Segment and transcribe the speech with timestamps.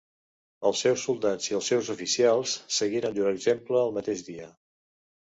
[0.67, 4.49] Els seus soldats i els seus oficials seguiren llur exemple el mateix dia.